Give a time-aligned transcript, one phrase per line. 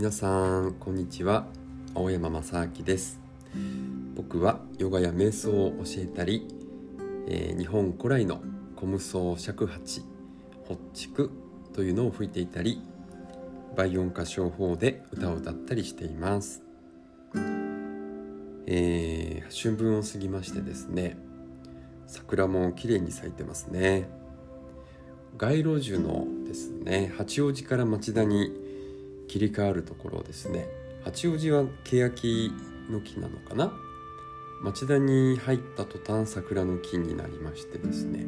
[0.00, 1.44] 皆さんこんにちは。
[1.94, 3.20] 青山正明です。
[4.16, 6.48] 僕はヨガや瞑想を教えたり、
[7.28, 8.40] えー、日本古来の
[8.76, 10.00] コムソ尺八
[10.66, 11.30] ホッチク
[11.74, 12.80] というのを吹いていたり
[13.76, 16.62] 倍音歌唱法で歌を歌ったりしています。
[18.66, 21.18] えー、春分を過ぎましてですね
[22.06, 24.08] 桜も綺麗に咲いてますね。
[25.36, 28.69] 街路樹のですね八王子から町田に
[29.30, 30.66] 切り替わるところですね。
[31.04, 32.50] 八王子は欅
[32.90, 33.72] の木なのかな？
[34.64, 38.26] 町田に入った途端桜の木になりましてですね。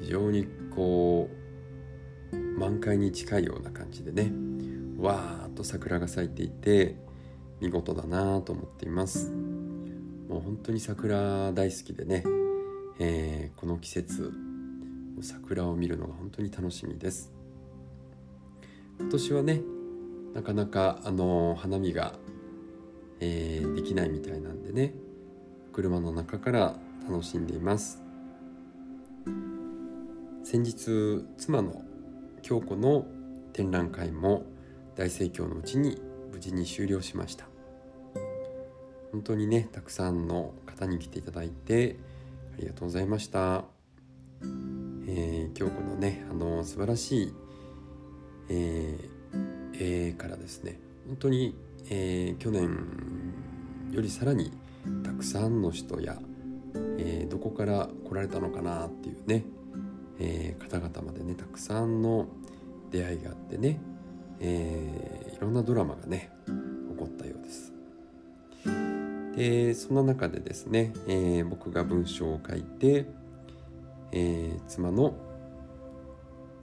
[0.00, 1.30] 非常にこ
[2.32, 4.32] う満開に近いような感じでね
[4.98, 6.96] わーっと桜が咲いていて
[7.60, 9.30] 見事だなと思っています。
[9.30, 12.24] もう本当に桜大好きでね、
[12.98, 14.32] えー、この季節
[15.20, 17.32] 桜を見るのが本当に楽しみです。
[18.98, 19.62] 今年はね
[20.34, 22.14] なかなかあの花見が、
[23.20, 24.94] えー、できないみたいなんでね
[25.72, 26.76] 車の中から
[27.08, 28.02] 楽しんでいます。
[30.44, 31.82] 先日妻の
[32.42, 33.06] 京子の
[33.52, 34.46] 展覧会も
[34.96, 36.00] 大盛況のうちに
[36.32, 37.46] 無事に終了しました。
[39.12, 41.96] 本当にねたくさんの方に来ていただいて
[42.54, 43.64] ありがとうございました、
[45.06, 47.34] えー、京子のねあの素晴らしい、
[48.50, 49.17] えー、
[49.78, 51.56] 絵からですね本当に、
[51.90, 52.68] えー、去年
[53.90, 54.52] よりさらに
[55.04, 56.18] たくさんの人や、
[56.98, 59.44] えー、どこから来られたのかなっていうね、
[60.18, 62.26] えー、方々までねたくさんの
[62.90, 63.80] 出会いがあってね、
[64.40, 66.52] えー、いろんなドラマがね起
[66.96, 67.72] こったようです。
[69.36, 73.06] でそんな中でですね、え、僕が文章を書いて、
[74.10, 75.14] え、妻の、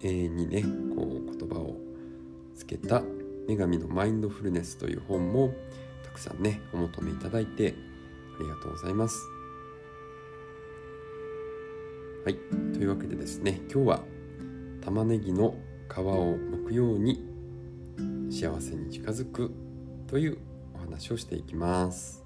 [0.02, 1.78] えー、にねこう言葉を
[2.56, 3.04] つけた
[3.48, 5.54] 「女神のマインドフルネス」という本も
[6.04, 7.76] たくさんねお求めいただいて
[8.40, 9.18] ありがとうございます。
[12.24, 12.36] はい、
[12.74, 14.04] というわけでですね今日は
[14.82, 15.56] 玉ねぎの
[15.88, 17.24] 皮を剥くように
[18.32, 19.52] 幸せに近づく
[20.08, 20.38] という
[20.74, 22.26] お話をしていきます。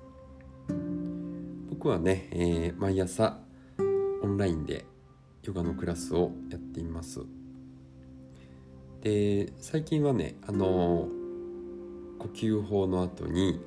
[1.69, 3.39] 僕はね、えー、毎朝
[4.21, 4.85] オンラインで
[5.43, 7.21] ヨガのクラスをやっています
[9.01, 11.07] で最近はねあの
[12.19, 13.61] 呼吸法の後に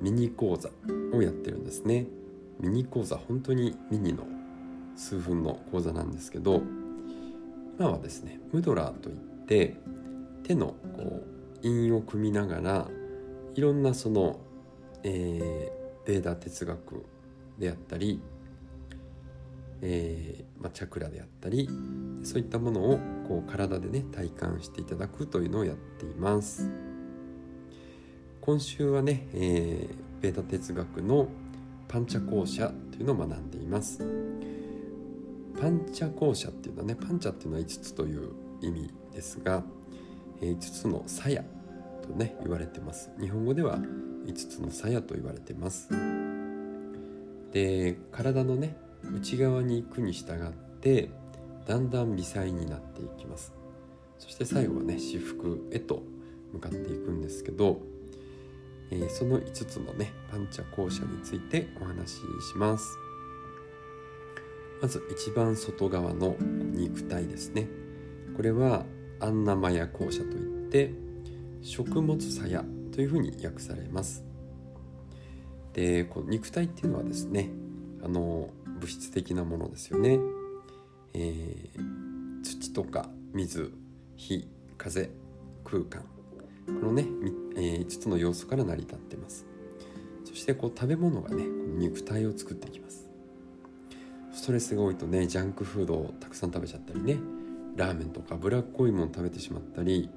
[0.00, 0.70] ミニ講座
[1.12, 2.06] をやってるんですね。
[2.60, 4.24] ミニ講座本当にミニの
[4.96, 6.62] 数分の講座なんですけど
[7.78, 9.16] 今はですねムドラーといっ
[9.46, 9.76] て
[10.42, 12.88] 手のこう韻を組みながら
[13.54, 14.38] いろんなその、
[15.02, 17.06] えー、ベーダ哲学
[17.58, 18.20] であったり、
[19.80, 21.68] えー、まあ、チャクラであったり
[22.22, 26.70] そういったものをこう体でね体感していただくというのをやっています。
[28.40, 31.28] 今週はね、えー、ベータ哲学の
[31.88, 33.98] パンチャ校舎というのを学んでいます。
[35.60, 38.30] パンチャ校舎っていうのはねパンチャっていうのは5つという
[38.62, 39.62] 意味ですが、
[40.40, 41.42] えー、5つの鞘
[42.02, 43.10] とね言われてます。
[43.20, 45.88] 日本語では5つの鞘と言われてます。
[47.52, 48.76] で体のね
[49.14, 51.10] 内側に行くに従って
[51.70, 53.52] だんだん微細になっていきます。
[54.18, 56.02] そして最後はね至福へと
[56.52, 57.80] 向かっていくんですけど、
[58.90, 62.16] えー、その5つのねパンチャ校舎についてお話し
[62.50, 62.84] します。
[64.82, 67.68] まず一番外側の肉体ですね。
[68.34, 68.84] これは
[69.20, 70.92] アンナマヤ校舎といって
[71.62, 74.24] 食物鞘というふうに訳されます。
[75.72, 77.48] でこの肉体っていうのはですね
[78.02, 80.18] あの物質的なものですよね、
[82.82, 83.74] とか水
[84.16, 84.48] 火
[84.78, 85.10] 風
[85.64, 86.02] 空間。
[86.66, 87.04] このね、
[87.56, 89.44] えー、5つの要素から成り立ってます。
[90.24, 93.06] そしてこう食べ物がねこの肉体を作っていきます。
[94.32, 97.18] ストレスが多いとねジャンクフードをたくさん食べちゃったりね
[97.76, 100.08] ラーメンとか脂っこいもの食べてしまったり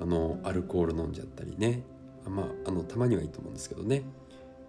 [0.00, 1.84] あのアルコール飲んじゃったりね。
[2.24, 4.02] まああのたまにはいいと思うんですけどね。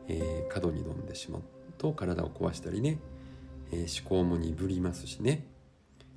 [0.07, 1.41] えー、過度に飲んでしまう
[1.79, 2.99] と体を壊したりね、
[3.71, 5.47] えー、思考も鈍りますしね。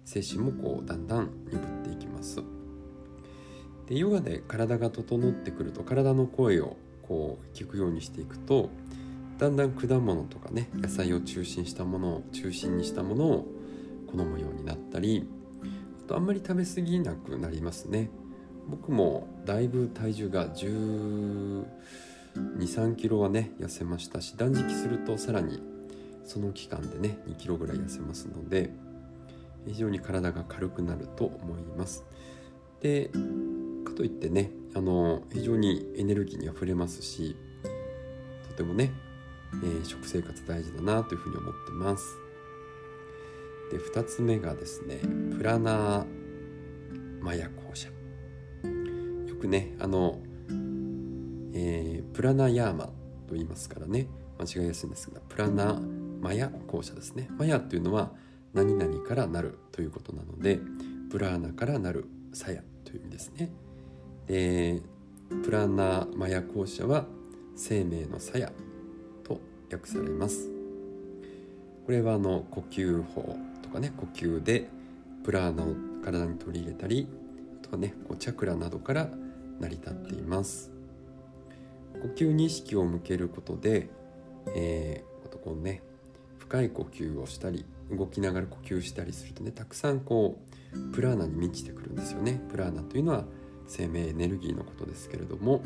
[0.05, 2.43] 精神もこうだんだん鈍っていきます。
[3.87, 8.71] でヨガで体が整ってくると体の声をこう聞くようにしていくと
[9.39, 13.47] だんだん果物とかね野菜を中心したものを中心にしたものを
[14.07, 15.29] 好むようになったり
[16.05, 18.11] あとあんまり食べ過ぎなくなりますね。
[18.69, 21.65] 僕もだいぶ体重が1
[22.37, 25.61] 2 3キロはね痩せましたし断食するとさらに
[26.25, 28.71] その期間でね2キロぐらい痩せますので
[29.67, 32.05] 非常に体が軽くなると思います。
[32.81, 33.11] で
[33.85, 37.37] かといってねあの非常にエネルギーにあふれますし
[38.49, 38.93] とてもね、
[39.63, 42.17] えー、食生活大事だなというふうに思ってます。
[43.71, 45.01] で2つ目がですね
[45.37, 46.07] プラナー
[47.21, 47.89] マヤ校舎。
[47.89, 50.21] よくねあの、
[51.53, 52.93] えー、プラナヤーマと
[53.35, 54.09] 言いますからね
[54.39, 55.81] 間違いやすいんですがプラナ
[56.21, 57.29] マヤ校舎ですね。
[57.39, 58.13] マヤというのは
[58.55, 60.59] 何々からなるということなので
[61.11, 63.51] プラーナからなるサヤという意味ですね。
[64.27, 64.83] で
[65.45, 67.07] プラーナマヤ校舎は
[67.57, 68.51] 生命の鞘
[69.25, 70.49] と訳されます。
[71.87, 74.69] これはあの呼吸法とかね呼吸で
[75.25, 75.75] プラーナを
[76.05, 77.09] 体に取り入れたり
[77.63, 79.09] あとはねこうチャクラなどから
[79.59, 80.71] 成り立っています。
[82.01, 83.91] 呼吸に意識を向けることで、
[84.55, 85.83] えー、あとこうね
[86.51, 90.41] 深い呼吸をしたり動きながら呼吸したりするとねたくさんこ
[90.75, 92.43] うプラーナに満ちてくるんですよね。
[92.51, 93.25] プラーナというのは
[93.69, 95.63] 生命エネルギーのことですけれども。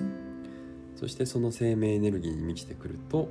[0.97, 3.29] そしてその生命エネルギーに満ちてくると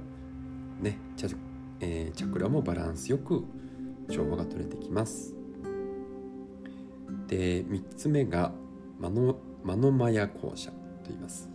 [0.81, 1.37] ねチャ,、
[1.79, 3.45] えー、チャクラもバランスよく
[4.11, 5.33] 調和が取れてきます。
[7.27, 8.51] で3つ目が
[8.99, 10.77] マノマノマヤ校舎と
[11.09, 11.47] 言います。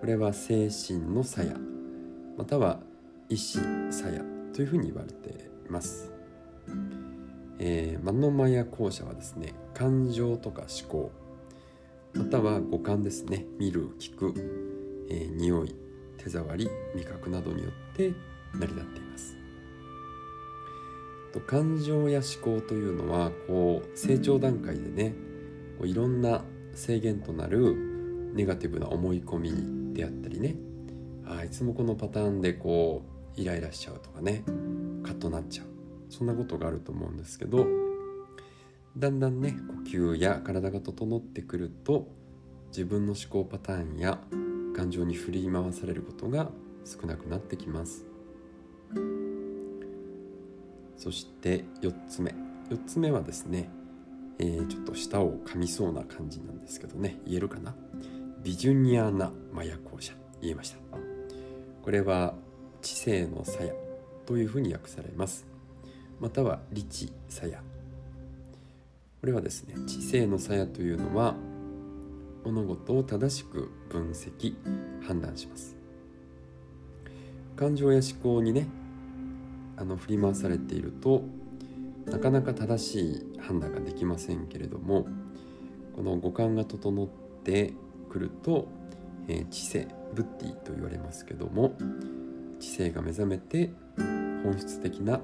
[0.00, 1.56] これは精神の鞘
[2.36, 2.80] または
[3.28, 3.58] 意志
[3.90, 6.10] 鞘というふうに言われています。
[7.60, 11.12] えー、マノマヤ校舎はですね感情とか思考
[12.12, 14.34] または五感ですね見る聞く、
[15.10, 15.76] えー、匂い
[16.16, 18.12] 手触り味覚などによって
[18.52, 19.36] 成り立っています。
[21.32, 25.14] と感情や思考というのはこう成長段階でね
[25.78, 26.42] こういろんな
[26.74, 27.76] 制限となる
[28.34, 30.56] ネガティブな思い込みに出会ったりね
[31.28, 34.42] あいつもこのパターンでこうイライラしちゃうとかね
[35.02, 35.66] カッとなっちゃう。
[36.10, 37.66] そんなことがあると思うんですけど
[38.96, 42.08] だんだんね呼吸や体が整ってくると
[42.68, 44.18] 自分の思考パターンや
[44.74, 46.50] 感情に振り回されることが
[46.84, 48.04] 少なくなってきます。
[50.96, 52.34] そして4つ目。
[52.70, 53.70] 4つ目はですね、
[54.38, 57.20] えー、ちょっと舌を噛みそうな感じなんですけどね。
[57.26, 57.74] 言えるかな？
[58.42, 60.78] ビジュニアナマヤ校舎言えました。
[61.82, 62.34] これは
[62.82, 63.72] 知性の鞘
[64.26, 65.46] というふうに訳されます。
[66.20, 67.58] または理智鞘
[69.20, 71.34] これはですね知性の鞘というのは
[72.44, 74.54] 物事を正しく分析
[75.06, 75.76] 判断します。
[77.56, 78.68] 感情や思考にね
[79.76, 81.24] あの振り回されていると
[82.06, 85.06] なかなか正しい判断ができませんけれども
[85.94, 87.08] この五感が整っ
[87.42, 87.72] て
[88.08, 88.68] くると、
[89.26, 91.76] えー、知性ブッディと言われますけども
[92.58, 95.20] 知性が目覚めて本質的な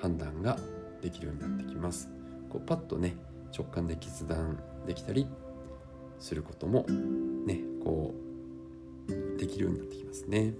[0.00, 0.58] 判断が
[1.02, 2.08] できるようになってきます。
[2.48, 3.16] こうパッとね
[3.56, 5.26] 直感で決断できたり
[6.18, 6.86] することも
[7.46, 8.14] ねこ
[9.08, 10.54] うできるようになってきますね。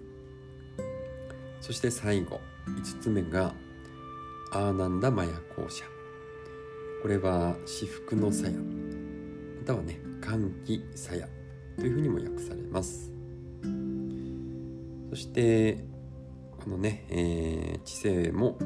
[1.61, 3.55] そして最後5つ目が
[4.53, 5.85] アーナンダマヤ校舎。
[7.03, 11.29] これは至福の鞘またはね歓喜鞘
[11.77, 13.13] というふうにも訳されます。
[15.11, 15.85] そして
[16.69, 18.59] のね、えー、知性も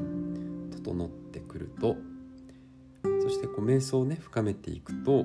[0.71, 1.97] 整ってくると
[3.23, 5.25] そしてこう瞑想をね深めていくと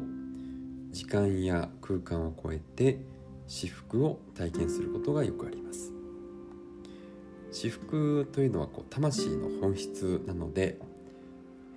[0.92, 3.00] 時間や空間を超えて
[3.48, 5.94] 至福を体験することがよくあります。
[7.52, 10.80] 至福というのはこう魂の本質なので、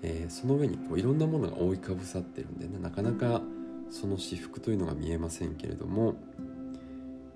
[0.03, 3.41] えー、その上にこういろんなものが覆いかぶさってるんでねなかなか
[3.91, 6.15] その至福というのが見えませんけれども、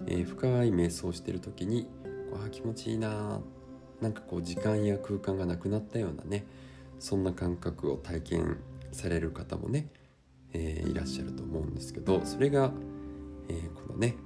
[0.07, 1.85] えー、深い瞑想をしてる時に
[2.31, 3.41] こうあ気持ちいいな
[4.05, 6.45] なんかこう時間や空間がなくなったようなね
[6.99, 8.59] そんな感覚を体験
[8.93, 9.89] される方もね、
[10.53, 12.71] えー、いらっしゃると思うんですけどそれが、
[13.49, 14.17] えー、このね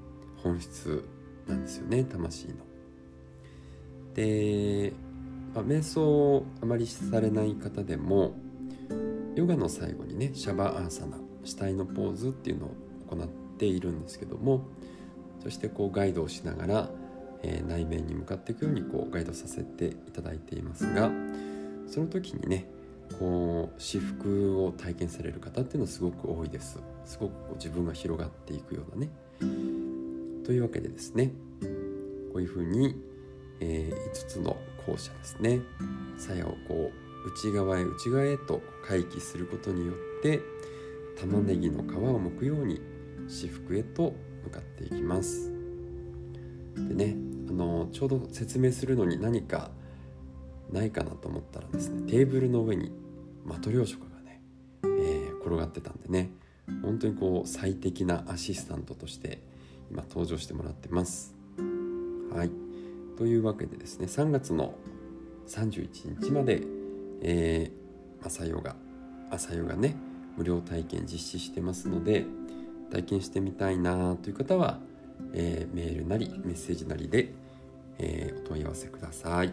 [0.42, 1.08] 本質
[1.46, 2.54] なんですよね魂の。
[4.14, 4.92] で、
[5.54, 8.34] まあ、瞑想をあまりされない方でも
[9.36, 12.70] ヨガの最後にねシャバアーサナ死体のポーズっていうのを
[13.10, 14.66] 行っているんですけども
[15.40, 16.90] そしてこうガイドをしながら
[17.42, 21.10] え、内面に向かっていくようにこうガイドさせていただいていますが
[21.86, 22.68] その時にね
[23.18, 26.78] こう私服を体験される方っていうのはすごく多いです。
[27.06, 29.10] すごくこう自分が広がっていくようなね。
[30.44, 31.32] というわけでですね
[32.32, 33.00] こういうふうに、
[33.60, 35.60] えー、5つの校舎ですね。
[36.18, 36.90] 鞘をこ
[37.24, 40.40] う内側へ内側へと回帰することによって
[41.18, 42.80] 玉ねぎの皮を剥くように
[43.26, 44.14] 私服へと
[44.44, 45.57] 向かっていきます。
[46.86, 47.16] でね
[47.48, 49.70] あのちょうど説明するのに何か
[50.70, 52.92] ないかなと思ったらですねテーブルの上に
[53.44, 54.42] マトリョーショカがね、
[54.84, 56.30] えー、転がってたんでね
[56.82, 59.40] 本当にこう最適なアシスタントとして
[59.90, 61.34] 今登場してもらってます。
[62.34, 62.50] はい
[63.16, 64.74] というわけでですね3月の
[65.48, 66.62] 31日まで、
[67.22, 68.76] えー、朝ヨガ
[69.30, 69.96] 朝ヨガね
[70.36, 72.26] 無料体験実施してますので
[72.90, 74.78] 体験してみたいなという方は、
[75.34, 77.32] えー、メールなりメッセージなりで、
[77.98, 79.52] えー、お問い合わせください。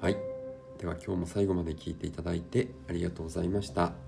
[0.00, 0.16] はい。
[0.78, 4.07] では今日も最後まで聞いていただいてありがとうございました。